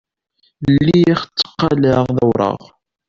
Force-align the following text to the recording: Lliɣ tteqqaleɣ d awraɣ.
Lliɣ 0.75 1.19
tteqqaleɣ 1.23 2.03
d 2.15 2.17
awraɣ. 2.23 2.59